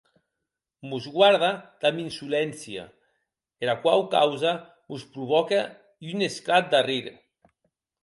[0.93, 1.49] Mos guarde
[1.85, 2.87] damb insoléncia,
[3.67, 4.57] era quau causa
[4.89, 5.63] mos provòque
[6.13, 7.03] un esclat d'arrir.